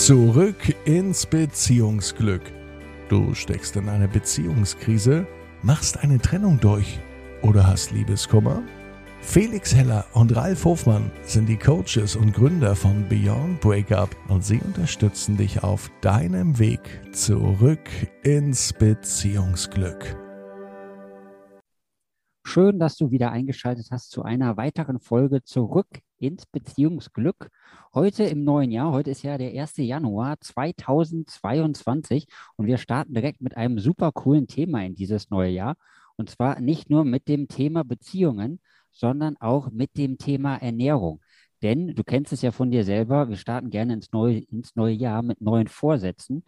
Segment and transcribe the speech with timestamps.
[0.00, 2.40] Zurück ins Beziehungsglück.
[3.10, 5.26] Du steckst in eine Beziehungskrise,
[5.62, 6.98] machst eine Trennung durch
[7.42, 8.62] oder hast Liebeskummer?
[9.20, 14.60] Felix Heller und Ralf Hofmann sind die Coaches und Gründer von Beyond Breakup und sie
[14.60, 16.80] unterstützen dich auf deinem Weg
[17.12, 17.90] zurück
[18.22, 20.16] ins Beziehungsglück.
[22.52, 25.86] Schön, dass du wieder eingeschaltet hast zu einer weiteren Folge zurück
[26.18, 27.48] ins Beziehungsglück.
[27.94, 29.76] Heute im neuen Jahr, heute ist ja der 1.
[29.76, 35.76] Januar 2022 und wir starten direkt mit einem super coolen Thema in dieses neue Jahr.
[36.16, 38.58] Und zwar nicht nur mit dem Thema Beziehungen,
[38.90, 41.20] sondern auch mit dem Thema Ernährung.
[41.62, 44.94] Denn du kennst es ja von dir selber, wir starten gerne ins neue, ins neue
[44.94, 46.42] Jahr mit neuen Vorsätzen.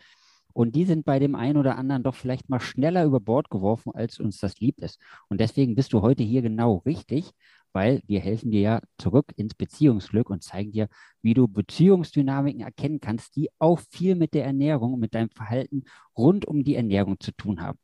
[0.52, 3.93] Und die sind bei dem einen oder anderen doch vielleicht mal schneller über Bord geworfen,
[3.95, 5.01] als uns das lieb ist.
[5.29, 7.30] Und deswegen bist du heute hier genau richtig,
[7.73, 10.88] weil wir helfen dir ja zurück ins Beziehungsglück und zeigen dir,
[11.23, 15.84] wie du Beziehungsdynamiken erkennen kannst, die auch viel mit der Ernährung und mit deinem Verhalten
[16.16, 17.79] rund um die Ernährung zu tun haben.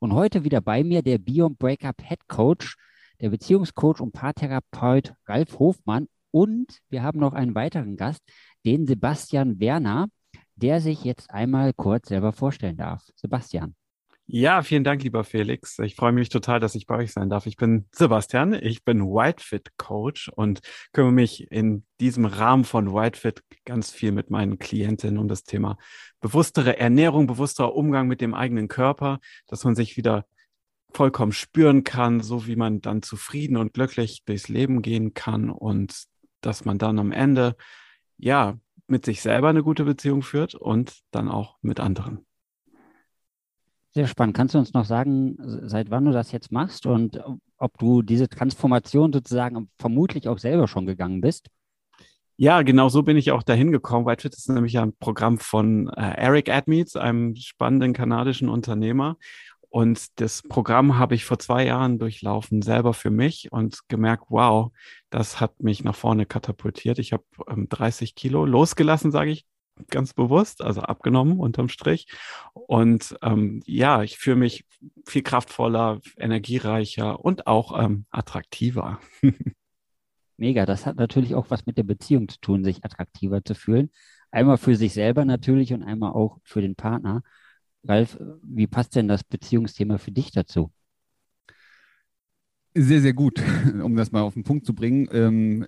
[0.00, 2.76] Und heute wieder bei mir der Beyond Breakup Head Coach,
[3.20, 6.08] der Beziehungscoach und Paartherapeut Ralf Hofmann.
[6.30, 8.22] Und wir haben noch einen weiteren Gast,
[8.64, 10.08] den Sebastian Werner
[10.56, 13.02] der sich jetzt einmal kurz selber vorstellen darf.
[13.16, 13.74] Sebastian.
[14.26, 15.78] Ja, vielen Dank, lieber Felix.
[15.80, 17.44] Ich freue mich total, dass ich bei euch sein darf.
[17.44, 20.60] Ich bin Sebastian, ich bin Whitefit Coach und
[20.92, 25.76] kümmere mich in diesem Rahmen von Whitefit ganz viel mit meinen Klientinnen um das Thema
[26.20, 30.24] bewusstere Ernährung, bewussterer Umgang mit dem eigenen Körper, dass man sich wieder
[30.94, 36.04] vollkommen spüren kann, so wie man dann zufrieden und glücklich durchs Leben gehen kann und
[36.40, 37.56] dass man dann am Ende
[38.16, 42.26] ja mit sich selber eine gute Beziehung führt und dann auch mit anderen.
[43.90, 44.36] Sehr spannend.
[44.36, 45.36] Kannst du uns noch sagen,
[45.68, 47.22] seit wann du das jetzt machst und
[47.58, 51.48] ob du diese Transformation sozusagen vermutlich auch selber schon gegangen bist?
[52.36, 54.06] Ja, genau so bin ich auch dahin gekommen.
[54.06, 59.16] Whitefit ist nämlich ein Programm von äh, Eric Admeets, einem spannenden kanadischen Unternehmer.
[59.74, 64.70] Und das Programm habe ich vor zwei Jahren durchlaufen, selber für mich und gemerkt, wow,
[65.10, 67.00] das hat mich nach vorne katapultiert.
[67.00, 69.46] Ich habe ähm, 30 Kilo losgelassen, sage ich
[69.90, 72.06] ganz bewusst, also abgenommen unterm Strich.
[72.52, 74.64] Und ähm, ja, ich fühle mich
[75.08, 79.00] viel kraftvoller, energiereicher und auch ähm, attraktiver.
[80.36, 83.90] Mega, das hat natürlich auch was mit der Beziehung zu tun, sich attraktiver zu fühlen.
[84.30, 87.24] Einmal für sich selber natürlich und einmal auch für den Partner.
[87.86, 90.70] Ralf, wie passt denn das Beziehungsthema für dich dazu?
[92.74, 93.40] Sehr, sehr gut,
[93.82, 95.08] um das mal auf den Punkt zu bringen.
[95.12, 95.66] Ähm,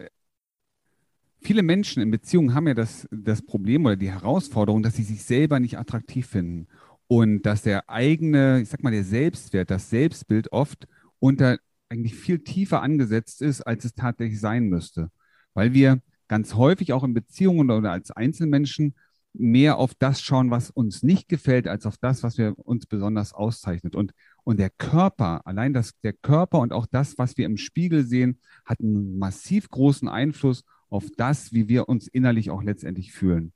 [1.41, 5.23] viele Menschen in Beziehungen haben ja das, das Problem oder die Herausforderung, dass sie sich
[5.23, 6.67] selber nicht attraktiv finden
[7.07, 10.89] und dass der eigene, ich sag mal, der Selbstwert, das Selbstbild oft
[11.21, 15.11] unter eigentlich viel tiefer angesetzt ist, als es tatsächlich sein müsste.
[15.55, 18.95] Weil wir ganz häufig auch in Beziehungen oder als Einzelmenschen
[19.39, 23.33] mehr auf das schauen, was uns nicht gefällt, als auf das, was wir uns besonders
[23.33, 23.95] auszeichnet.
[23.95, 24.13] Und,
[24.45, 28.41] und der Körper, allein das, der Körper und auch das, was wir im Spiegel sehen,
[28.65, 33.53] hat einen massiv großen Einfluss auf das, wie wir uns innerlich auch letztendlich fühlen.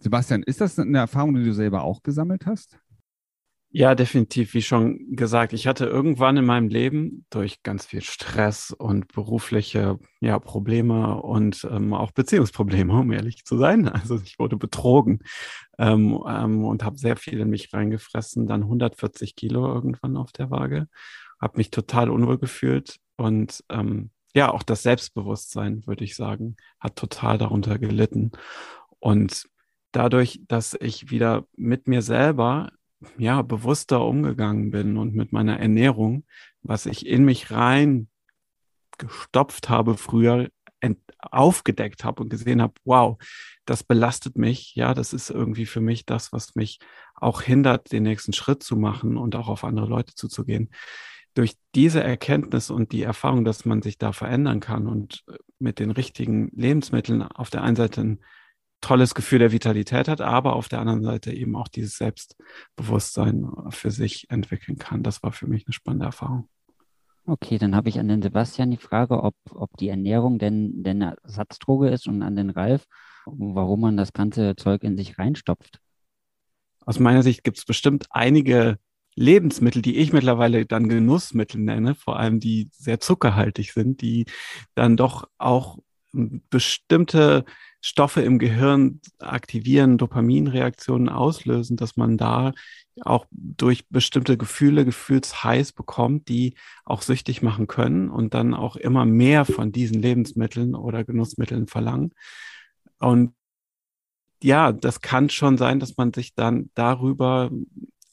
[0.00, 2.78] Sebastian, ist das eine Erfahrung, die du selber auch gesammelt hast?
[3.72, 4.54] Ja, definitiv.
[4.54, 10.00] Wie schon gesagt, ich hatte irgendwann in meinem Leben durch ganz viel Stress und berufliche
[10.20, 13.88] ja, Probleme und ähm, auch Beziehungsprobleme, um ehrlich zu sein.
[13.88, 15.20] Also ich wurde betrogen
[15.78, 18.48] ähm, ähm, und habe sehr viel in mich reingefressen.
[18.48, 20.88] Dann 140 Kilo irgendwann auf der Waage.
[21.40, 26.96] Habe mich total unwohl gefühlt und ähm, ja, auch das Selbstbewusstsein, würde ich sagen, hat
[26.96, 28.32] total darunter gelitten.
[28.98, 29.44] Und
[29.92, 32.70] dadurch, dass ich wieder mit mir selber
[33.18, 36.24] ja, bewusster umgegangen bin und mit meiner Ernährung,
[36.62, 38.08] was ich in mich rein
[38.98, 40.48] gestopft habe früher,
[41.18, 43.18] aufgedeckt habe und gesehen habe, wow,
[43.64, 44.74] das belastet mich.
[44.74, 46.78] Ja, das ist irgendwie für mich das, was mich
[47.14, 50.70] auch hindert, den nächsten Schritt zu machen und auch auf andere Leute zuzugehen.
[51.34, 55.24] Durch diese Erkenntnis und die Erfahrung, dass man sich da verändern kann und
[55.58, 58.20] mit den richtigen Lebensmitteln auf der einen Seite ein
[58.80, 63.90] tolles Gefühl der Vitalität hat, aber auf der anderen Seite eben auch dieses Selbstbewusstsein für
[63.90, 65.02] sich entwickeln kann.
[65.02, 66.48] Das war für mich eine spannende Erfahrung.
[67.26, 71.02] Okay, dann habe ich an den Sebastian die Frage, ob, ob die Ernährung denn, denn
[71.02, 72.86] eine Ersatzdroge ist und an den Ralf,
[73.26, 75.78] warum man das ganze Zeug in sich reinstopft.
[76.84, 78.78] Aus meiner Sicht gibt es bestimmt einige
[79.14, 84.24] Lebensmittel, die ich mittlerweile dann Genussmittel nenne, vor allem die sehr zuckerhaltig sind, die
[84.74, 85.78] dann doch auch
[86.12, 87.44] bestimmte
[87.80, 92.52] Stoffe im Gehirn aktivieren, Dopaminreaktionen auslösen, dass man da
[93.00, 96.54] auch durch bestimmte Gefühle Gefühlsheiß bekommt, die
[96.84, 102.12] auch süchtig machen können und dann auch immer mehr von diesen Lebensmitteln oder Genussmitteln verlangen.
[102.98, 103.34] Und
[104.42, 107.50] ja, das kann schon sein, dass man sich dann darüber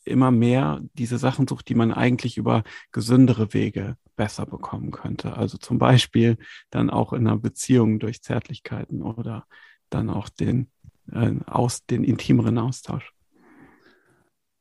[0.07, 5.38] immer mehr diese Sachen sucht, die man eigentlich über gesündere Wege besser bekommen könnte.
[5.38, 6.38] Also zum Beispiel
[6.69, 9.45] dann auch in einer Beziehung durch Zärtlichkeiten oder
[9.89, 10.69] dann auch den,
[11.12, 13.13] äh, aus, den intimeren Austausch.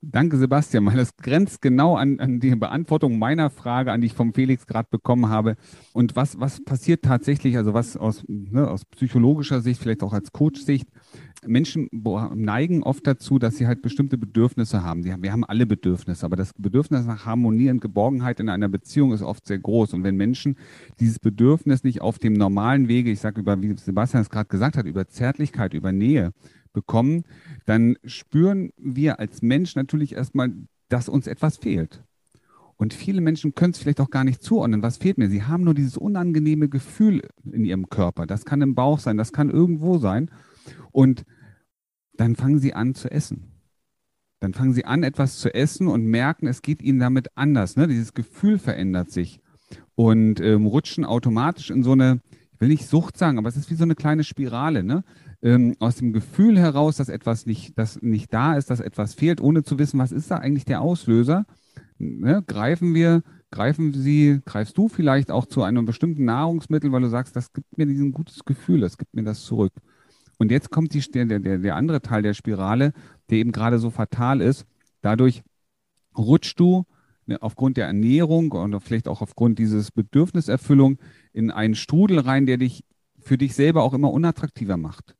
[0.08, 4.32] Danke, Sebastian, das grenzt genau an, an die Beantwortung meiner Frage, an die ich vom
[4.32, 5.56] Felix gerade bekommen habe.
[5.92, 10.30] Und was, was passiert tatsächlich, also was aus, ne, aus psychologischer Sicht, vielleicht auch als
[10.30, 10.86] Coach-Sicht,
[11.44, 11.88] Menschen
[12.34, 15.04] neigen oft dazu, dass sie halt bestimmte Bedürfnisse haben.
[15.04, 19.22] Wir haben alle Bedürfnisse, aber das Bedürfnis nach Harmonie und Geborgenheit in einer Beziehung ist
[19.22, 19.92] oft sehr groß.
[19.94, 20.56] Und wenn Menschen
[21.00, 24.76] dieses Bedürfnis nicht auf dem normalen Wege, ich sage über, wie Sebastian es gerade gesagt
[24.76, 26.32] hat, über Zärtlichkeit, über Nähe
[26.76, 27.24] bekommen,
[27.64, 30.52] dann spüren wir als Mensch natürlich erstmal,
[30.88, 32.04] dass uns etwas fehlt.
[32.76, 34.82] Und viele Menschen können es vielleicht auch gar nicht zuordnen.
[34.82, 35.30] Was fehlt mir?
[35.30, 38.26] Sie haben nur dieses unangenehme Gefühl in ihrem Körper.
[38.26, 40.30] Das kann im Bauch sein, das kann irgendwo sein.
[40.92, 41.24] Und
[42.16, 43.44] dann fangen sie an zu essen.
[44.40, 47.76] Dann fangen sie an, etwas zu essen und merken, es geht ihnen damit anders.
[47.76, 47.88] Ne?
[47.88, 49.40] Dieses Gefühl verändert sich
[49.94, 52.20] und ähm, rutschen automatisch in so eine,
[52.52, 54.84] ich will nicht Sucht sagen, aber es ist wie so eine kleine Spirale.
[54.84, 55.02] Ne?
[55.46, 59.40] Ähm, aus dem Gefühl heraus, dass etwas nicht, dass nicht da ist, dass etwas fehlt,
[59.40, 61.46] ohne zu wissen, was ist da eigentlich der Auslöser,
[61.98, 63.22] ne, greifen wir,
[63.52, 67.78] greifen Sie, greifst du vielleicht auch zu einem bestimmten Nahrungsmittel, weil du sagst, das gibt
[67.78, 69.72] mir diesen gutes Gefühl, das gibt mir das zurück.
[70.36, 72.92] Und jetzt kommt die, der, der, der andere Teil der Spirale,
[73.30, 74.66] der eben gerade so fatal ist.
[75.00, 75.44] Dadurch
[76.18, 76.86] rutschst du
[77.24, 80.98] ne, aufgrund der Ernährung und vielleicht auch aufgrund dieses Bedürfniserfüllung
[81.32, 82.84] in einen Strudel rein, der dich
[83.20, 85.14] für dich selber auch immer unattraktiver macht.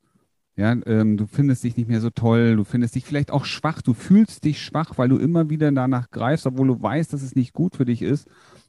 [0.57, 3.83] Ja, ähm, du findest dich nicht mehr so toll, du findest dich vielleicht auch schwach,
[3.83, 7.37] du fühlst dich schwach, weil du immer wieder danach greifst, obwohl du weißt, dass es
[7.37, 8.27] nicht gut für dich ist.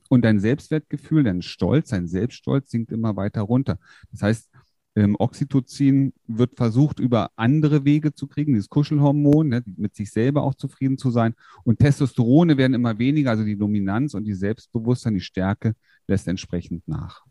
[0.10, 3.78] Und dein Selbstwertgefühl, dein Stolz, dein Selbststolz sinkt immer weiter runter.
[4.12, 4.50] Das heißt,
[4.98, 10.44] ähm, Oxytocin wird versucht, über andere Wege zu kriegen, dieses Kuschelhormon, ne, mit sich selber
[10.44, 11.36] auch zufrieden zu sein.
[11.64, 15.74] Und Testosterone werden immer weniger, also die Dominanz und die Selbstbewusstsein, die Stärke
[16.08, 17.24] lässt entsprechend nach.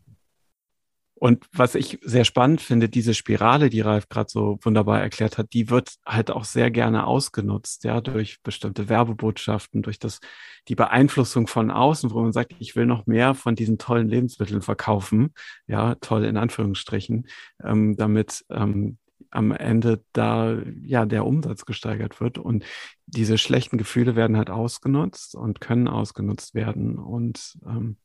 [1.19, 5.51] Und was ich sehr spannend finde, diese Spirale, die Ralf gerade so wunderbar erklärt hat,
[5.53, 10.19] die wird halt auch sehr gerne ausgenutzt, ja, durch bestimmte Werbebotschaften, durch das,
[10.67, 14.61] die Beeinflussung von außen, wo man sagt, ich will noch mehr von diesen tollen Lebensmitteln
[14.61, 15.33] verkaufen,
[15.65, 17.27] ja, toll in Anführungsstrichen,
[17.63, 18.99] ähm, damit ähm,
[19.31, 22.37] am Ende da ja der Umsatz gesteigert wird.
[22.37, 22.63] Und
[23.07, 26.97] diese schlechten Gefühle werden halt ausgenutzt und können ausgenutzt werden.
[26.97, 27.97] Und ähm,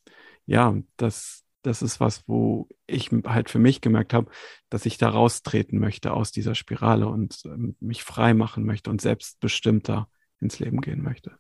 [0.47, 4.31] ja, das das ist was, wo ich halt für mich gemerkt habe,
[4.69, 9.01] dass ich da raustreten möchte aus dieser Spirale und ähm, mich frei machen möchte und
[9.01, 10.09] selbstbestimmter
[10.41, 11.39] ins Leben gehen möchte.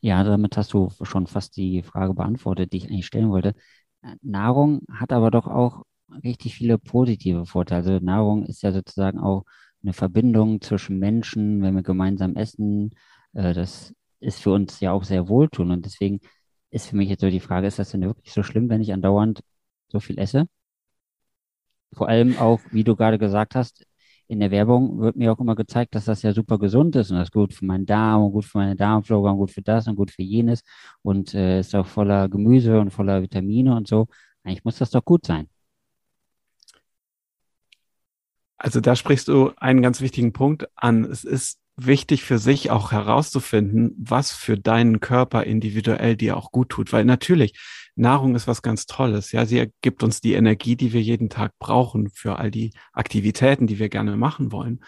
[0.00, 3.54] Ja, damit hast du schon fast die Frage beantwortet, die ich eigentlich stellen wollte.
[4.02, 5.84] Äh, Nahrung hat aber doch auch
[6.24, 7.84] richtig viele positive Vorteile.
[7.84, 9.44] Also Nahrung ist ja sozusagen auch
[9.82, 12.94] eine Verbindung zwischen Menschen, wenn wir gemeinsam essen.
[13.34, 16.20] Äh, das ist für uns ja auch sehr wohltuend und deswegen
[16.70, 18.92] ist für mich jetzt so die Frage, ist das denn wirklich so schlimm, wenn ich
[18.92, 19.42] andauernd
[19.88, 20.46] so viel esse?
[21.92, 23.84] Vor allem auch, wie du gerade gesagt hast,
[24.28, 27.16] in der Werbung wird mir auch immer gezeigt, dass das ja super gesund ist und
[27.16, 29.88] das ist gut für meinen Darm und gut für meine Darmflora und gut für das
[29.88, 30.62] und gut für jenes
[31.02, 34.06] und äh, ist auch voller Gemüse und voller Vitamine und so.
[34.44, 35.48] Eigentlich muss das doch gut sein.
[38.56, 41.04] Also da sprichst du einen ganz wichtigen Punkt an.
[41.04, 46.70] Es ist wichtig für sich auch herauszufinden, was für deinen Körper individuell dir auch gut
[46.70, 46.92] tut.
[46.92, 47.58] Weil natürlich,
[47.96, 49.32] Nahrung ist was ganz Tolles.
[49.32, 53.66] Ja, sie gibt uns die Energie, die wir jeden Tag brauchen für all die Aktivitäten,
[53.66, 54.80] die wir gerne machen wollen.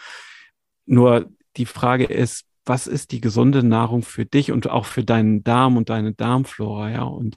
[0.86, 5.42] Nur die Frage ist, was ist die gesunde Nahrung für dich und auch für deinen
[5.42, 6.90] Darm und deine Darmflora?
[6.90, 7.36] Ja, und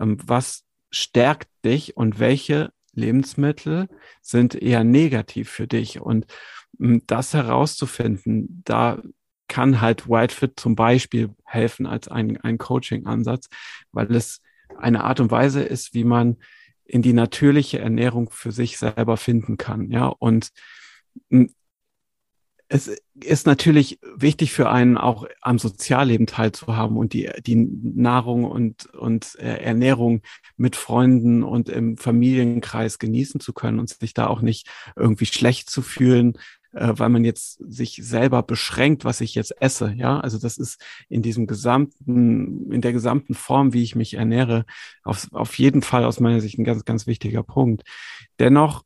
[0.00, 3.88] ähm, was stärkt dich und welche Lebensmittel
[4.20, 6.00] sind eher negativ für dich?
[6.00, 6.26] Und
[6.78, 9.02] das herauszufinden, da
[9.48, 13.48] kann halt Whitefit zum Beispiel helfen als ein, ein Coaching-Ansatz,
[13.92, 14.40] weil es
[14.78, 16.36] eine Art und Weise ist, wie man
[16.84, 19.90] in die natürliche Ernährung für sich selber finden kann.
[19.90, 20.50] Ja, und
[22.68, 22.90] es
[23.22, 29.36] ist natürlich wichtig für einen auch am Sozialleben teilzuhaben und die, die Nahrung und, und
[29.38, 30.22] äh, Ernährung
[30.56, 35.70] mit Freunden und im Familienkreis genießen zu können und sich da auch nicht irgendwie schlecht
[35.70, 36.38] zu fühlen,
[36.74, 39.92] äh, weil man jetzt sich selber beschränkt, was ich jetzt esse.
[39.96, 44.64] Ja, also das ist in diesem gesamten, in der gesamten Form, wie ich mich ernähre,
[45.02, 47.82] auf, auf jeden Fall aus meiner Sicht ein ganz, ganz wichtiger Punkt.
[48.38, 48.84] Dennoch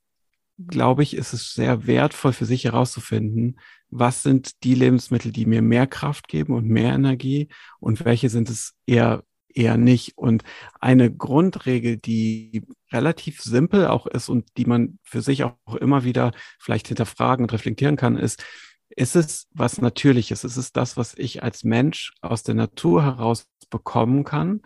[0.67, 5.63] glaube ich, ist es sehr wertvoll für sich herauszufinden, was sind die Lebensmittel, die mir
[5.63, 7.49] mehr Kraft geben und mehr Energie
[7.81, 10.17] und welche sind es eher eher nicht.
[10.17, 10.45] Und
[10.81, 12.63] eine Grundregel, die
[12.93, 17.53] relativ simpel auch ist und die man für sich auch immer wieder vielleicht hinterfragen und
[17.53, 18.45] reflektieren kann, ist,
[18.91, 20.45] ist es was Natürliches?
[20.45, 24.63] Ist es das, was ich als Mensch aus der Natur heraus bekommen kann?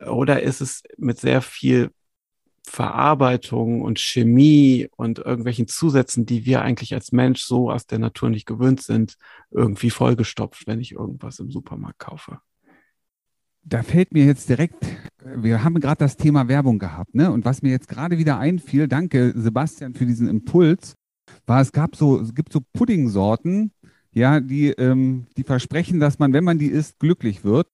[0.00, 1.90] Oder ist es mit sehr viel
[2.66, 8.30] Verarbeitung und Chemie und irgendwelchen Zusätzen, die wir eigentlich als Mensch so aus der Natur
[8.30, 9.16] nicht gewöhnt sind,
[9.50, 12.40] irgendwie vollgestopft, wenn ich irgendwas im Supermarkt kaufe?
[13.66, 14.84] Da fällt mir jetzt direkt,
[15.24, 17.30] wir haben gerade das Thema Werbung gehabt, ne?
[17.30, 20.94] Und was mir jetzt gerade wieder einfiel, danke Sebastian für diesen Impuls,
[21.46, 23.72] war, es gab so, es gibt so Puddingsorten,
[24.12, 27.66] ja, die, ähm, die versprechen, dass man, wenn man die isst, glücklich wird.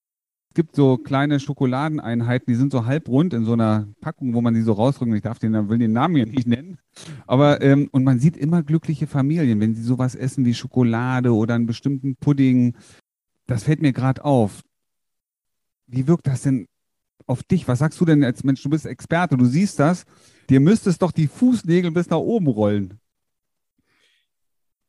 [0.50, 4.54] Es gibt so kleine Schokoladeneinheiten, die sind so halbrund in so einer Packung, wo man
[4.54, 5.14] die so rausrücken.
[5.14, 6.78] Ich darf den, will den Namen hier nicht nennen.
[7.26, 11.54] Aber, ähm, und man sieht immer glückliche Familien, wenn sie sowas essen wie Schokolade oder
[11.54, 12.74] einen bestimmten Pudding.
[13.46, 14.62] Das fällt mir gerade auf.
[15.90, 16.66] Wie wirkt das denn
[17.26, 17.68] auf dich?
[17.68, 18.62] Was sagst du denn als Mensch?
[18.62, 20.04] Du bist Experte, du siehst das.
[20.48, 23.00] Dir müsstest doch die Fußnägel bis nach oben rollen.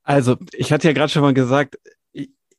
[0.03, 1.77] Also, ich hatte ja gerade schon mal gesagt,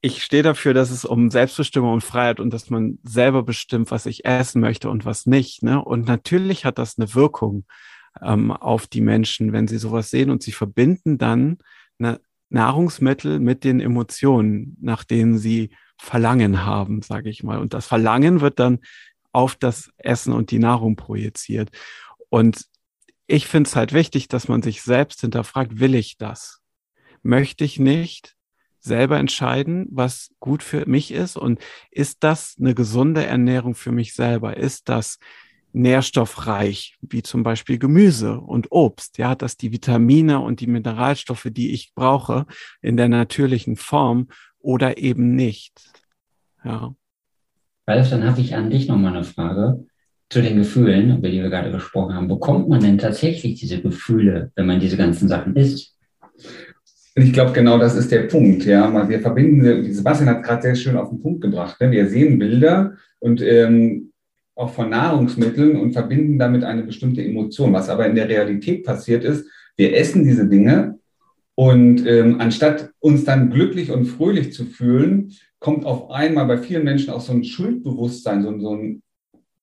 [0.05, 4.07] ich stehe dafür, dass es um Selbstbestimmung und Freiheit und dass man selber bestimmt, was
[4.07, 5.63] ich essen möchte und was nicht.
[5.63, 5.83] Ne?
[5.83, 7.65] Und natürlich hat das eine Wirkung
[8.21, 11.59] ähm, auf die Menschen, wenn sie sowas sehen und sie verbinden dann
[12.53, 15.71] Nahrungsmittel mit den Emotionen, nach denen sie
[16.03, 17.59] Verlangen haben, sage ich mal.
[17.59, 18.81] Und das Verlangen wird dann
[19.31, 21.71] auf das Essen und die Nahrung projiziert.
[22.29, 22.67] Und
[23.29, 26.61] ich finde es halt wichtig, dass man sich selbst hinterfragt, will ich das?
[27.23, 28.35] Möchte ich nicht
[28.81, 31.37] selber entscheiden, was gut für mich ist?
[31.37, 31.61] Und
[31.93, 34.57] ist das eine gesunde Ernährung für mich selber?
[34.57, 35.21] Ist das
[35.73, 39.19] nährstoffreich, wie zum Beispiel Gemüse und Obst?
[39.19, 42.47] Ja, dass die Vitamine und die Mineralstoffe, die ich brauche,
[42.81, 44.27] in der natürlichen Form
[44.63, 45.93] oder eben nicht?
[46.65, 46.95] Ja.
[47.87, 49.85] Ralf, dann habe ich an dich nochmal eine Frage
[50.31, 52.29] zu den Gefühlen, über die wir gerade gesprochen haben.
[52.29, 55.95] Bekommt man denn tatsächlich diese Gefühle, wenn man diese ganzen Sachen isst?
[57.15, 58.65] Ich glaube, genau das ist der Punkt.
[58.65, 61.79] Ja, wir verbinden, Sebastian hat gerade sehr schön auf den Punkt gebracht.
[61.81, 61.91] Ne?
[61.91, 64.13] Wir sehen Bilder und ähm,
[64.55, 67.73] auch von Nahrungsmitteln und verbinden damit eine bestimmte Emotion.
[67.73, 70.99] Was aber in der Realität passiert ist, wir essen diese Dinge
[71.55, 76.85] und ähm, anstatt uns dann glücklich und fröhlich zu fühlen, kommt auf einmal bei vielen
[76.85, 79.03] Menschen auch so ein Schuldbewusstsein, so, so ein,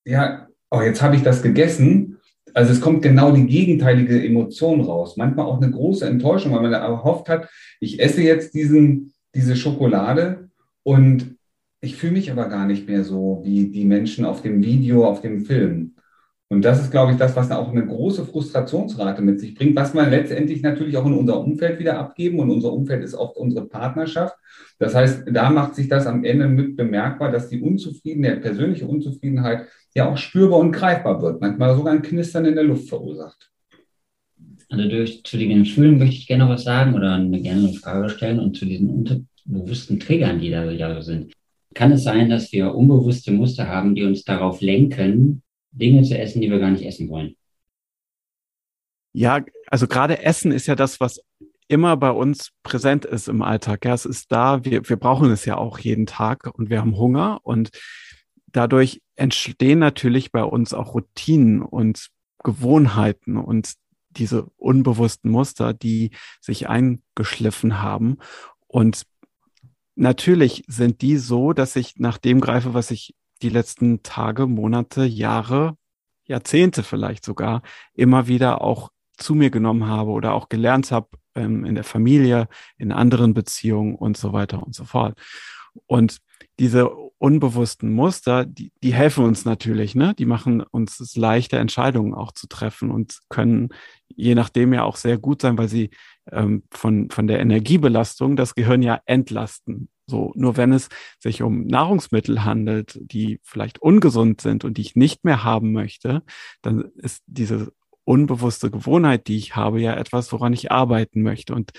[0.05, 2.17] ja, oh, jetzt habe ich das gegessen.
[2.53, 5.17] Also es kommt genau die gegenteilige Emotion raus.
[5.17, 10.49] Manchmal auch eine große Enttäuschung, weil man erhofft hat, ich esse jetzt diesen, diese Schokolade
[10.83, 11.35] und
[11.81, 15.21] ich fühle mich aber gar nicht mehr so wie die Menschen auf dem Video, auf
[15.21, 15.95] dem Film.
[16.51, 19.93] Und das ist, glaube ich, das, was auch eine große Frustrationsrate mit sich bringt, was
[19.93, 22.39] man letztendlich natürlich auch in unser Umfeld wieder abgeben.
[22.39, 24.35] Und unser Umfeld ist oft unsere Partnerschaft.
[24.79, 29.67] Das heißt, da macht sich das am Ende mit bemerkbar, dass die Unzufriedenheit, persönliche Unzufriedenheit
[29.93, 33.51] ja auch spürbar und greifbar wird, manchmal sogar ein Knistern in der Luft verursacht.
[34.69, 37.73] Also durch, zu den Gefühlen möchte ich gerne noch was sagen oder eine, gerne eine
[37.73, 41.33] Frage stellen und zu diesen unterbewussten Triggern, die da ja sind.
[41.75, 46.41] Kann es sein, dass wir unbewusste Muster haben, die uns darauf lenken, Dinge zu essen,
[46.41, 47.35] die wir gar nicht essen wollen.
[49.13, 51.21] Ja, also gerade Essen ist ja das, was
[51.67, 53.85] immer bei uns präsent ist im Alltag.
[53.85, 56.97] Ja, es ist da, wir, wir brauchen es ja auch jeden Tag und wir haben
[56.97, 57.69] Hunger und
[58.47, 62.09] dadurch entstehen natürlich bei uns auch Routinen und
[62.43, 63.73] Gewohnheiten und
[64.09, 66.11] diese unbewussten Muster, die
[66.41, 68.17] sich eingeschliffen haben.
[68.67, 69.03] Und
[69.95, 75.05] natürlich sind die so, dass ich nach dem greife, was ich die letzten Tage, Monate,
[75.05, 75.75] Jahre,
[76.25, 77.61] Jahrzehnte vielleicht sogar
[77.93, 82.47] immer wieder auch zu mir genommen habe oder auch gelernt habe ähm, in der Familie,
[82.77, 85.19] in anderen Beziehungen und so weiter und so fort.
[85.87, 86.19] Und
[86.59, 90.13] diese unbewussten Muster, die, die helfen uns natürlich, ne?
[90.17, 93.69] Die machen uns es leichter, Entscheidungen auch zu treffen und können
[94.07, 95.91] je nachdem ja auch sehr gut sein, weil sie
[96.31, 99.89] ähm, von, von der Energiebelastung das Gehirn ja entlasten.
[100.07, 104.95] So, nur wenn es sich um Nahrungsmittel handelt, die vielleicht ungesund sind und die ich
[104.95, 106.23] nicht mehr haben möchte,
[106.61, 107.71] dann ist diese
[108.05, 111.53] unbewusste Gewohnheit, die ich habe, ja etwas, woran ich arbeiten möchte.
[111.53, 111.71] Und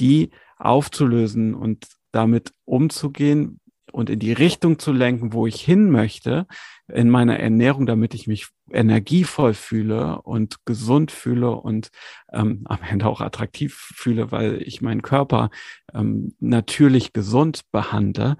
[0.00, 3.58] die aufzulösen und damit umzugehen,
[3.92, 6.46] und in die Richtung zu lenken, wo ich hin möchte
[6.88, 11.90] in meiner Ernährung, damit ich mich energievoll fühle und gesund fühle und
[12.32, 15.50] ähm, am Ende auch attraktiv fühle, weil ich meinen Körper
[15.94, 18.36] ähm, natürlich gesund behandle.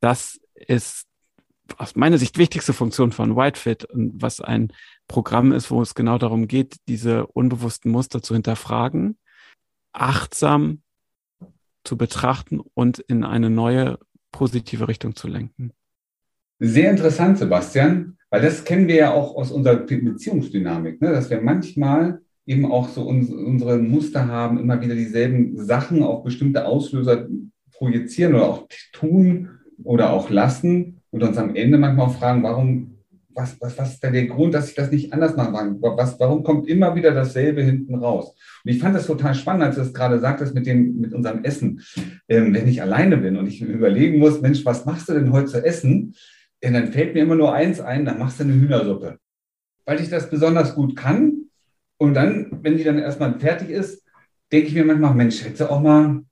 [0.00, 1.06] Das ist
[1.78, 4.72] aus meiner Sicht wichtigste Funktion von Whitefit und was ein
[5.08, 9.18] Programm ist, wo es genau darum geht, diese unbewussten Muster zu hinterfragen,
[9.92, 10.82] achtsam
[11.84, 13.98] zu betrachten und in eine neue
[14.36, 15.72] positive Richtung zu lenken.
[16.58, 21.10] Sehr interessant, Sebastian, weil das kennen wir ja auch aus unserer Beziehungsdynamik, ne?
[21.12, 26.22] dass wir manchmal eben auch so uns, unsere Muster haben, immer wieder dieselben Sachen auf
[26.22, 27.26] bestimmte Auslöser
[27.72, 29.48] projizieren oder auch tun
[29.82, 32.95] oder auch lassen und uns am Ende manchmal auch fragen, warum,
[33.36, 35.82] was, was, was ist da der Grund, dass ich das nicht anders machen kann?
[35.82, 38.34] Was, warum kommt immer wieder dasselbe hinten raus?
[38.64, 41.44] Und ich fand das total spannend, als du das gerade sagtest mit, dem, mit unserem
[41.44, 41.82] Essen.
[42.28, 45.46] Ähm, wenn ich alleine bin und ich überlegen muss, Mensch, was machst du denn heute
[45.46, 46.14] zu essen?
[46.62, 49.18] Ja, dann fällt mir immer nur eins ein, dann machst du eine Hühnersuppe.
[49.84, 51.50] Weil ich das besonders gut kann.
[51.98, 54.02] Und dann, wenn die dann erstmal fertig ist,
[54.50, 56.22] denke ich mir manchmal, Mensch, hätte du auch mal,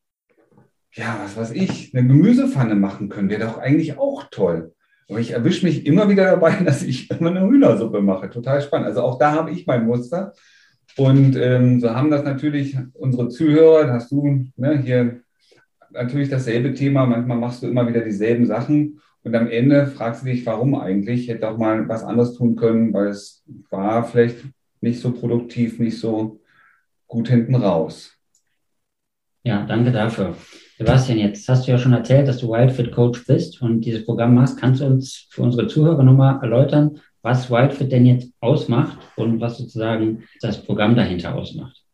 [0.93, 4.74] ja, was weiß ich, eine Gemüsepfanne machen können, wäre doch eigentlich auch toll.
[5.09, 8.31] Aber ich erwische mich immer wieder dabei, dass ich immer eine Hühnersuppe mache.
[8.31, 8.87] Total spannend.
[8.87, 10.33] Also auch da habe ich mein Muster.
[10.97, 15.21] Und ähm, so haben das natürlich unsere Zuhörer, hast du ne, hier
[15.91, 17.07] natürlich dasselbe Thema.
[17.07, 19.01] Manchmal machst du immer wieder dieselben Sachen.
[19.25, 21.23] Und am Ende fragst du dich, warum eigentlich?
[21.23, 24.37] Ich hätte auch mal was anderes tun können, weil es war vielleicht
[24.81, 26.41] nicht so produktiv, nicht so
[27.07, 28.13] gut hinten raus.
[29.43, 30.37] Ja, danke dafür.
[30.79, 34.35] Sebastian, jetzt hast du ja schon erzählt, dass du Wildfit Coach bist und dieses Programm
[34.35, 34.59] machst.
[34.59, 39.59] Kannst du uns für unsere Zuhörer nochmal erläutern, was Wildfit denn jetzt ausmacht und was
[39.59, 41.85] sozusagen das Programm dahinter ausmacht?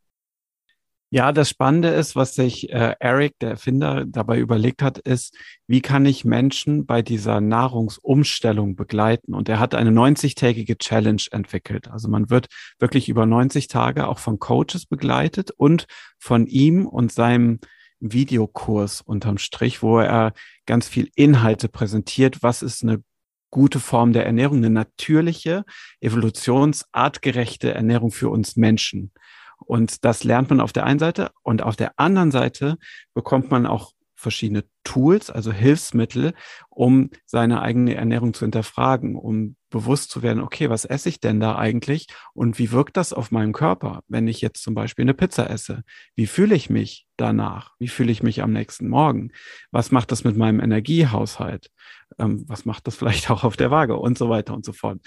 [1.12, 5.80] Ja, das Spannende ist, was sich äh, Eric, der Erfinder, dabei überlegt hat, ist, wie
[5.80, 9.34] kann ich Menschen bei dieser Nahrungsumstellung begleiten?
[9.34, 11.88] Und er hat eine 90-tägige Challenge entwickelt.
[11.90, 12.46] Also man wird
[12.78, 17.58] wirklich über 90 Tage auch von Coaches begleitet und von ihm und seinem
[18.00, 20.32] Videokurs unterm Strich, wo er
[20.66, 22.42] ganz viel Inhalte präsentiert.
[22.42, 23.02] Was ist eine
[23.50, 25.64] gute Form der Ernährung, eine natürliche,
[26.00, 29.12] evolutionsartgerechte Ernährung für uns Menschen?
[29.58, 32.78] Und das lernt man auf der einen Seite und auf der anderen Seite
[33.14, 36.34] bekommt man auch verschiedene Tools, also Hilfsmittel,
[36.68, 41.40] um seine eigene Ernährung zu hinterfragen, um bewusst zu werden, okay, was esse ich denn
[41.40, 45.14] da eigentlich und wie wirkt das auf meinen Körper, wenn ich jetzt zum Beispiel eine
[45.14, 45.82] Pizza esse?
[46.14, 47.74] Wie fühle ich mich danach?
[47.78, 49.32] Wie fühle ich mich am nächsten Morgen?
[49.70, 51.70] Was macht das mit meinem Energiehaushalt?
[52.18, 55.00] Ähm, was macht das vielleicht auch auf der Waage und so weiter und so fort?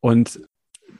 [0.00, 0.40] Und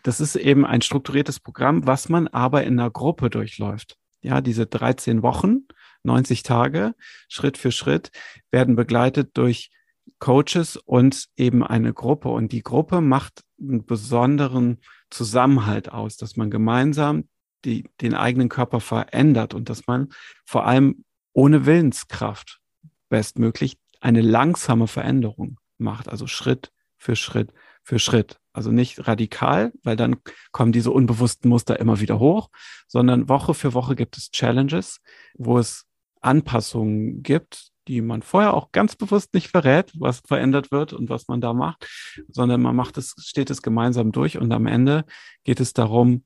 [0.03, 3.97] das ist eben ein strukturiertes Programm, was man aber in einer Gruppe durchläuft.
[4.23, 5.67] Ja, diese 13 Wochen,
[6.05, 6.95] 90 Tage,
[7.29, 8.11] Schritt für Schritt,
[8.51, 9.71] werden begleitet durch
[10.19, 12.29] Coaches und eben eine Gruppe.
[12.29, 14.79] Und die Gruppe macht einen besonderen
[15.11, 17.29] Zusammenhalt aus, dass man gemeinsam
[17.65, 20.09] die, den eigenen Körper verändert und dass man
[20.45, 22.61] vor allem ohne Willenskraft
[23.09, 28.39] bestmöglich eine langsame Veränderung macht, also Schritt für Schritt für Schritt.
[28.53, 30.17] Also nicht radikal, weil dann
[30.51, 32.51] kommen diese unbewussten Muster immer wieder hoch,
[32.87, 35.01] sondern Woche für Woche gibt es Challenges,
[35.35, 35.87] wo es
[36.21, 41.29] Anpassungen gibt, die man vorher auch ganz bewusst nicht verrät, was verändert wird und was
[41.29, 41.89] man da macht,
[42.29, 45.05] sondern man macht es, steht es gemeinsam durch und am Ende
[45.45, 46.25] geht es darum,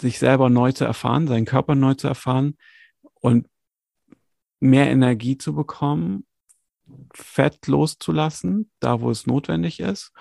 [0.00, 2.56] sich selber neu zu erfahren, seinen Körper neu zu erfahren
[3.14, 3.48] und
[4.60, 6.26] mehr Energie zu bekommen,
[7.14, 10.12] Fett loszulassen, da wo es notwendig ist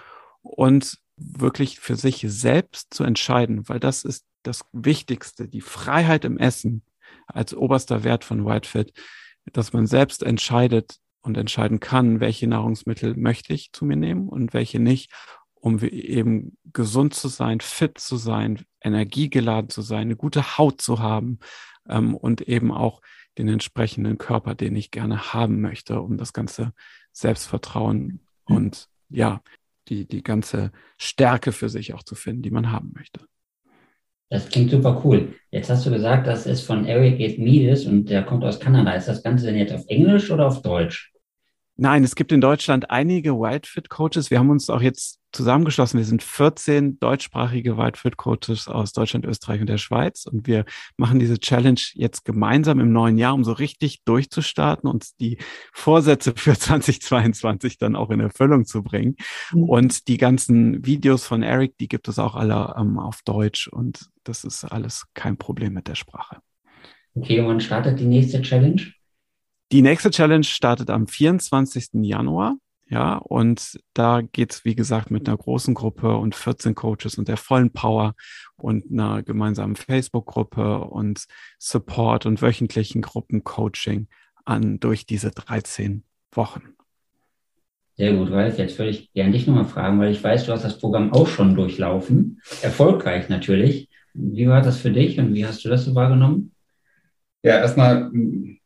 [0.42, 6.38] und wirklich für sich selbst zu entscheiden, weil das ist das Wichtigste, die Freiheit im
[6.38, 6.84] Essen
[7.28, 8.94] als oberster Wert von Whitefit,
[9.52, 14.54] dass man selbst entscheidet und entscheiden kann, welche Nahrungsmittel möchte ich zu mir nehmen und
[14.54, 15.12] welche nicht,
[15.54, 21.00] um eben gesund zu sein, fit zu sein, energiegeladen zu sein, eine gute Haut zu
[21.00, 21.40] haben
[21.88, 23.02] ähm, und eben auch
[23.38, 26.74] den entsprechenden Körper, den ich gerne haben möchte, um das ganze
[27.12, 28.56] Selbstvertrauen mhm.
[28.56, 29.42] und ja,
[29.88, 33.26] die, die ganze Stärke für sich auch zu finden, die man haben möchte.
[34.32, 35.34] Das klingt super cool.
[35.52, 38.94] Jetzt hast du gesagt, das ist von Eric Edmides und der kommt aus Kanada.
[38.94, 41.12] Ist das Ganze denn jetzt auf Englisch oder auf Deutsch?
[41.76, 44.32] Nein, es gibt in Deutschland einige Wildfit-Coaches.
[44.32, 45.98] Wir haben uns auch jetzt zusammengeschlossen.
[45.98, 50.26] Wir sind 14 deutschsprachige Wildfit-Coaches aus Deutschland, Österreich und der Schweiz.
[50.26, 50.66] Und wir
[50.98, 55.38] machen diese Challenge jetzt gemeinsam im neuen Jahr, um so richtig durchzustarten und die
[55.74, 59.16] Vorsätze für 2022 dann auch in Erfüllung zu bringen.
[59.54, 59.64] Mhm.
[59.64, 63.68] Und die ganzen Videos von Eric, die gibt es auch alle ähm, auf Deutsch.
[63.68, 66.38] Und das ist alles kein Problem mit der Sprache.
[67.16, 68.82] Okay, und wann startet die nächste Challenge?
[69.72, 71.90] Die nächste Challenge startet am 24.
[71.94, 72.58] Januar.
[72.92, 77.38] Ja, und da geht's wie gesagt, mit einer großen Gruppe und 14 Coaches und der
[77.38, 78.16] vollen Power
[78.58, 81.24] und einer gemeinsamen Facebook-Gruppe und
[81.58, 84.10] Support und wöchentlichen Gruppencoaching
[84.44, 86.76] an durch diese 13 Wochen.
[87.96, 88.58] Sehr gut, Ralf.
[88.58, 91.28] Jetzt würde ich gerne dich nochmal fragen, weil ich weiß, du hast das Programm auch
[91.28, 92.42] schon durchlaufen.
[92.62, 93.88] Erfolgreich natürlich.
[94.14, 96.52] Wie war das für dich und wie hast du das so wahrgenommen?
[97.44, 98.12] Ja, erstmal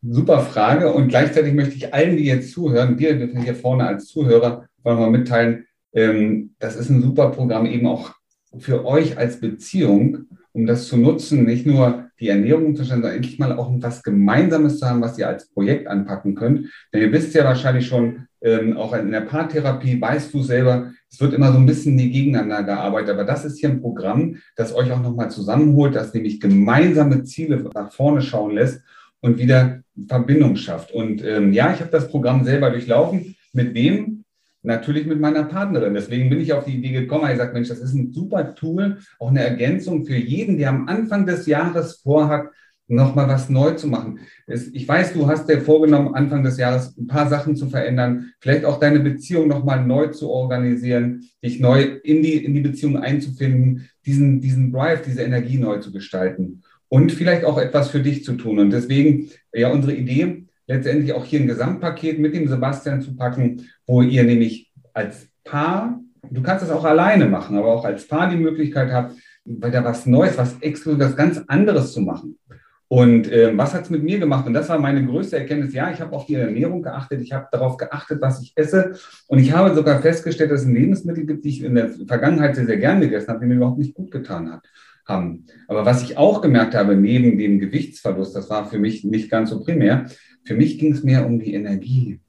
[0.02, 0.92] super Frage.
[0.92, 5.10] Und gleichzeitig möchte ich allen, die jetzt zuhören, wir hier vorne als Zuhörer, wollen wir
[5.10, 8.14] mitteilen, ähm, das ist ein super Programm eben auch
[8.58, 10.26] für euch als Beziehung,
[10.56, 14.04] um das zu nutzen, nicht nur die Ernährung zu stellen, sondern endlich mal auch etwas
[14.04, 16.70] Gemeinsames zu haben, was ihr als Projekt anpacken könnt.
[16.94, 21.20] Denn ihr wisst ja wahrscheinlich schon, ähm, auch in der Paartherapie weißt du selber, es
[21.20, 23.10] wird immer so ein bisschen gegeneinander gearbeitet.
[23.10, 27.70] Aber das ist hier ein Programm, das euch auch nochmal zusammenholt, das nämlich gemeinsame Ziele
[27.74, 28.82] nach vorne schauen lässt
[29.20, 30.92] und wieder Verbindung schafft.
[30.92, 33.36] Und ähm, ja, ich habe das Programm selber durchlaufen.
[33.52, 34.25] Mit wem?
[34.66, 35.94] Natürlich mit meiner Partnerin.
[35.94, 38.98] Deswegen bin ich auf die Idee gekommen, ich gesagt, Mensch, das ist ein super Tool,
[39.20, 42.48] auch eine Ergänzung für jeden, der am Anfang des Jahres vorhat,
[42.88, 44.20] nochmal was neu zu machen.
[44.48, 48.66] Ich weiß, du hast dir vorgenommen, Anfang des Jahres ein paar Sachen zu verändern, vielleicht
[48.66, 53.90] auch deine Beziehung nochmal neu zu organisieren, dich neu in die, in die Beziehung einzufinden,
[54.06, 58.34] diesen, diesen Drive, diese Energie neu zu gestalten und vielleicht auch etwas für dich zu
[58.34, 58.60] tun.
[58.60, 63.68] Und deswegen, ja, unsere Idee, letztendlich auch hier ein Gesamtpaket mit dem Sebastian zu packen,
[63.86, 66.00] wo ihr nämlich als Paar,
[66.30, 70.06] du kannst das auch alleine machen, aber auch als Paar die Möglichkeit habt, weiter was
[70.06, 72.40] Neues, was exklusiv, was ganz anderes zu machen.
[72.88, 74.46] Und äh, was hat es mit mir gemacht?
[74.46, 75.74] Und das war meine größte Erkenntnis.
[75.74, 78.96] Ja, ich habe auf die Ernährung geachtet, ich habe darauf geachtet, was ich esse.
[79.28, 82.68] Und ich habe sogar festgestellt, dass es Lebensmittel gibt, die ich in der Vergangenheit sehr,
[82.68, 84.68] sehr gern gegessen habe, die mir überhaupt nicht gut getan hat
[85.08, 85.46] haben.
[85.68, 89.52] Aber was ich auch gemerkt habe, neben dem Gewichtsverlust, das war für mich nicht ganz
[89.52, 90.06] so primär,
[90.46, 92.20] für mich ging es mehr um die Energie,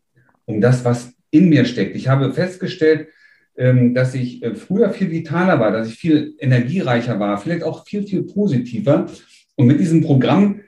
[0.47, 1.95] um das, was in mir steckt.
[1.95, 3.09] Ich habe festgestellt,
[3.57, 7.87] ähm, dass ich äh, früher viel vitaler war, dass ich viel energiereicher war, vielleicht auch
[7.87, 9.07] viel, viel positiver.
[9.55, 10.61] Und mit diesem Programm,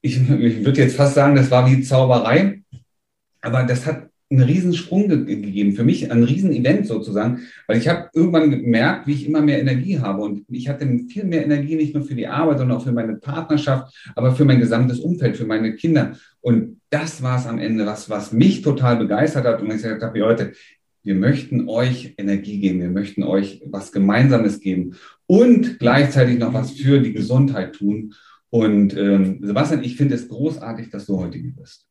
[0.00, 2.62] ich, ich würde jetzt fast sagen, das war wie Zauberei,
[3.40, 8.08] aber das hat einen Riesensprung ge gegeben, für mich ein Riesenevent sozusagen, weil ich habe
[8.14, 11.94] irgendwann gemerkt, wie ich immer mehr Energie habe und ich hatte viel mehr Energie nicht
[11.94, 15.46] nur für die Arbeit, sondern auch für meine Partnerschaft, aber für mein gesamtes Umfeld, für
[15.46, 16.16] meine Kinder.
[16.40, 20.02] Und das war es am Ende, was, was mich total begeistert hat und ich gesagt
[20.02, 20.52] habe, Leute,
[21.04, 24.94] wir möchten euch Energie geben, wir möchten euch was Gemeinsames geben
[25.26, 28.14] und gleichzeitig noch was für die Gesundheit tun.
[28.50, 31.86] Und ähm, Sebastian, ich finde es großartig, dass du heute hier bist.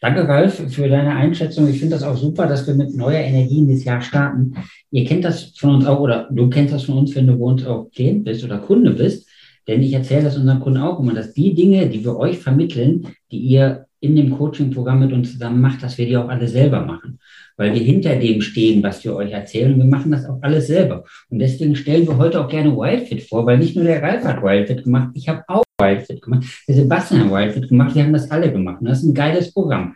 [0.00, 1.68] Danke, Ralf, für deine Einschätzung.
[1.68, 4.54] Ich finde das auch super, dass wir mit neuer Energie in das Jahr starten.
[4.90, 7.44] Ihr kennt das von uns auch, oder du kennst das von uns, wenn du bei
[7.44, 9.28] uns auch Klient bist oder Kunde bist.
[9.68, 13.08] Denn ich erzähle das unseren Kunden auch immer, dass die Dinge, die wir euch vermitteln,
[13.30, 16.80] die ihr in dem Coaching-Programm mit uns zusammen macht, dass wir die auch alle selber
[16.80, 17.18] machen.
[17.58, 19.76] Weil wir hinter dem stehen, was wir euch erzählen.
[19.76, 21.04] Wir machen das auch alles selber.
[21.28, 24.42] Und deswegen stellen wir heute auch gerne Wildfit vor, weil nicht nur der Ralf hat
[24.42, 26.44] Wildfit gemacht, ich habe auch Wildfit gemacht.
[26.68, 27.94] Der Sebastian hat Wildfit gemacht.
[27.94, 28.80] Wir haben das alle gemacht.
[28.80, 29.94] Und das ist ein geiles Programm.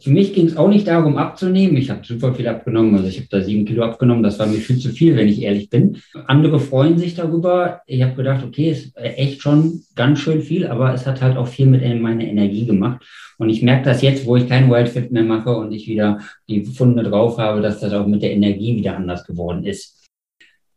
[0.00, 1.76] Für mich ging es auch nicht darum, abzunehmen.
[1.76, 2.94] Ich habe super viel abgenommen.
[2.94, 4.22] Also ich habe da sieben Kilo abgenommen.
[4.22, 5.98] Das war mir viel zu viel, wenn ich ehrlich bin.
[6.26, 7.80] Andere freuen sich darüber.
[7.86, 11.48] Ich habe gedacht, okay, ist echt schon ganz schön viel, aber es hat halt auch
[11.48, 13.04] viel mit meiner Energie gemacht.
[13.38, 16.18] Und ich merke das jetzt, wo ich kein Wildfit mehr mache und ich wieder
[16.48, 20.06] die Funde drauf habe, dass das auch mit der Energie wieder anders geworden ist.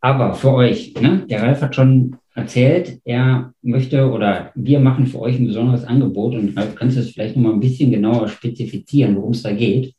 [0.00, 5.20] Aber für euch, ne, der Ralf hat schon erzählt, er möchte oder wir machen für
[5.20, 9.16] euch ein besonderes Angebot und kannst du es vielleicht noch mal ein bisschen genauer spezifizieren,
[9.16, 9.94] worum es da geht?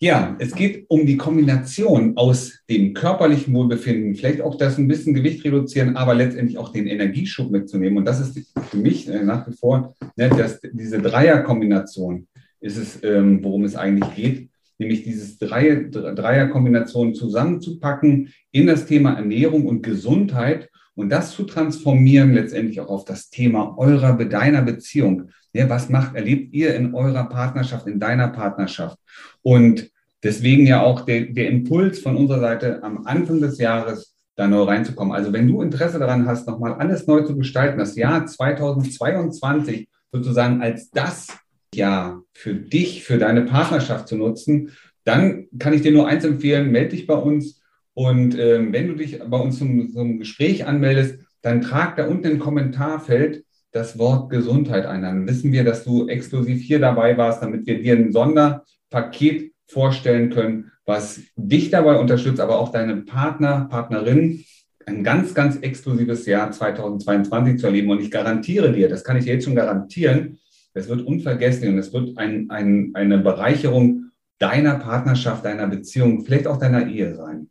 [0.00, 5.14] Ja, es geht um die Kombination aus dem körperlichen Wohlbefinden, vielleicht auch das ein bisschen
[5.14, 7.98] Gewicht reduzieren, aber letztendlich auch den Energieschub mitzunehmen.
[7.98, 12.26] Und das ist für mich äh, nach wie vor ne, dass diese Dreierkombination
[12.60, 19.14] ist es, ähm, worum es eigentlich geht nämlich dieses Dreier, Dreierkombination zusammenzupacken in das Thema
[19.14, 25.30] Ernährung und Gesundheit und das zu transformieren letztendlich auch auf das Thema eurer, deiner Beziehung.
[25.52, 28.98] Ja, was macht, erlebt ihr in eurer Partnerschaft, in deiner Partnerschaft?
[29.42, 29.90] Und
[30.22, 34.62] deswegen ja auch der, der Impuls von unserer Seite am Anfang des Jahres da neu
[34.62, 35.14] reinzukommen.
[35.14, 40.60] Also wenn du Interesse daran hast, nochmal alles neu zu gestalten, das Jahr 2022 sozusagen
[40.60, 41.28] als das
[41.74, 44.70] ja für dich, für deine Partnerschaft zu nutzen,
[45.04, 47.60] dann kann ich dir nur eins empfehlen, melde dich bei uns
[47.94, 52.26] und ähm, wenn du dich bei uns zum, zum Gespräch anmeldest, dann trag da unten
[52.26, 55.02] im Kommentarfeld das Wort Gesundheit ein.
[55.02, 60.30] Dann wissen wir, dass du exklusiv hier dabei warst, damit wir dir ein Sonderpaket vorstellen
[60.30, 64.44] können, was dich dabei unterstützt, aber auch deine Partner, Partnerin,
[64.86, 67.90] ein ganz, ganz exklusives Jahr 2022 zu erleben.
[67.90, 70.38] Und ich garantiere dir, das kann ich jetzt schon garantieren,
[70.74, 76.48] es wird unvergesslich und es wird ein, ein, eine Bereicherung deiner Partnerschaft, deiner Beziehung, vielleicht
[76.48, 77.48] auch deiner Ehe sein.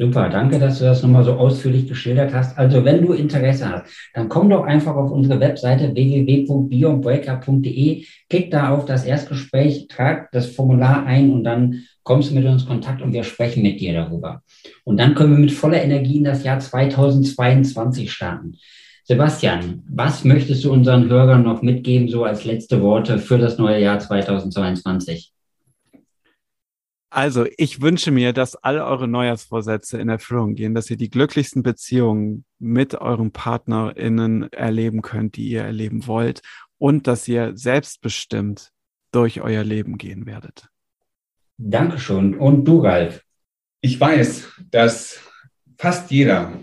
[0.00, 2.56] Super, danke, dass du das nochmal so ausführlich geschildert hast.
[2.56, 3.84] Also wenn du Interesse hast,
[4.14, 10.46] dann komm doch einfach auf unsere Webseite www.beyondbreaker.de, klick da auf das Erstgespräch, trag das
[10.46, 13.92] Formular ein und dann kommst du mit uns in Kontakt und wir sprechen mit dir
[13.92, 14.42] darüber.
[14.84, 18.56] Und dann können wir mit voller Energie in das Jahr 2022 starten.
[19.04, 23.82] Sebastian, was möchtest du unseren Hörern noch mitgeben, so als letzte Worte für das neue
[23.82, 25.34] Jahr 2022?
[27.12, 31.64] Also, ich wünsche mir, dass all eure Neujahrsvorsätze in Erfüllung gehen, dass ihr die glücklichsten
[31.64, 36.40] Beziehungen mit euren PartnerInnen erleben könnt, die ihr erleben wollt
[36.78, 38.70] und dass ihr selbstbestimmt
[39.10, 40.68] durch euer Leben gehen werdet.
[41.58, 42.38] Dankeschön.
[42.38, 43.24] Und du, Ralf?
[43.80, 45.18] Ich weiß, dass
[45.76, 46.60] fast jeder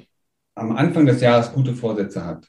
[0.56, 2.48] am Anfang des Jahres gute Vorsätze hat.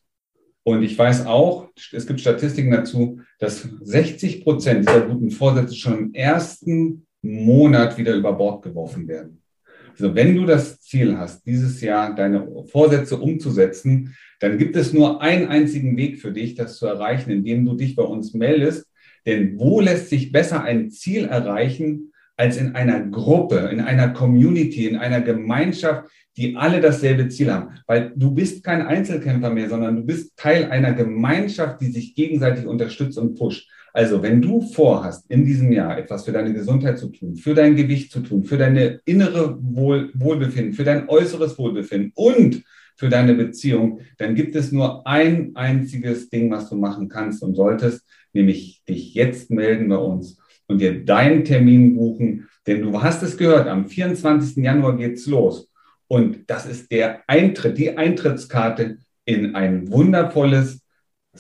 [0.63, 5.99] Und ich weiß auch, es gibt Statistiken dazu, dass 60 Prozent dieser guten Vorsätze schon
[5.99, 9.43] im ersten Monat wieder über Bord geworfen werden.
[9.91, 15.21] Also wenn du das Ziel hast, dieses Jahr deine Vorsätze umzusetzen, dann gibt es nur
[15.21, 18.87] einen einzigen Weg für dich, das zu erreichen, indem du dich bei uns meldest.
[19.27, 24.87] Denn wo lässt sich besser ein Ziel erreichen als in einer Gruppe, in einer Community,
[24.87, 27.71] in einer Gemeinschaft, die alle dasselbe Ziel haben.
[27.87, 32.65] Weil du bist kein Einzelkämpfer mehr, sondern du bist Teil einer Gemeinschaft, die sich gegenseitig
[32.65, 33.69] unterstützt und pusht.
[33.93, 37.75] Also wenn du vorhast, in diesem Jahr etwas für deine Gesundheit zu tun, für dein
[37.75, 42.63] Gewicht zu tun, für deine innere Wohl Wohlbefinden, für dein äußeres Wohlbefinden und
[42.95, 47.57] für deine Beziehung, dann gibt es nur ein einziges Ding, was du machen kannst und
[47.57, 52.49] solltest, nämlich dich jetzt melden bei uns und dir deinen Termin buchen.
[52.67, 54.63] Denn du hast es gehört, am 24.
[54.63, 55.69] Januar geht's los.
[56.07, 60.81] Und das ist der Eintritt, die Eintrittskarte in ein wundervolles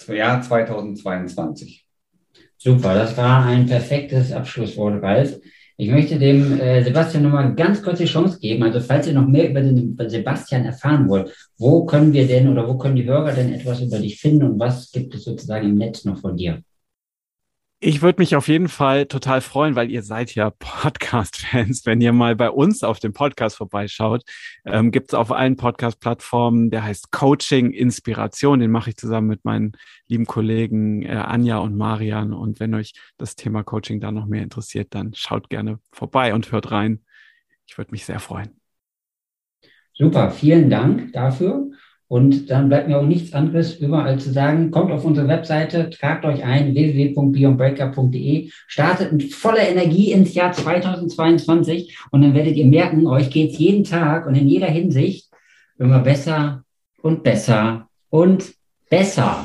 [0.08, 1.86] Jahr 2022.
[2.56, 5.38] Super, das war ein perfektes Abschlusswort, Ralf.
[5.76, 8.64] Ich möchte dem äh, Sebastian nochmal ganz kurz die Chance geben.
[8.64, 12.48] Also falls ihr noch mehr über den über Sebastian erfahren wollt, wo können wir denn
[12.48, 15.68] oder wo können die Hörer denn etwas über dich finden und was gibt es sozusagen
[15.68, 16.62] im Netz noch von dir?
[17.80, 21.86] Ich würde mich auf jeden Fall total freuen, weil ihr seid ja Podcast-Fans.
[21.86, 24.24] Wenn ihr mal bei uns auf dem Podcast vorbeischaut,
[24.64, 28.58] ähm, gibt es auf allen Podcast-Plattformen, der heißt Coaching Inspiration.
[28.58, 29.76] Den mache ich zusammen mit meinen
[30.08, 32.32] lieben Kollegen äh, Anja und Marian.
[32.32, 36.50] Und wenn euch das Thema Coaching da noch mehr interessiert, dann schaut gerne vorbei und
[36.50, 37.04] hört rein.
[37.68, 38.58] Ich würde mich sehr freuen.
[39.92, 41.67] Super, vielen Dank dafür.
[42.08, 46.24] Und dann bleibt mir auch nichts anderes überall zu sagen, kommt auf unsere Webseite, tragt
[46.24, 53.06] euch ein, www.beyondbreaker.de, startet mit voller Energie ins Jahr 2022 und dann werdet ihr merken,
[53.06, 55.28] euch geht es jeden Tag und in jeder Hinsicht
[55.78, 56.64] immer besser
[57.02, 58.54] und besser und
[58.88, 59.44] besser.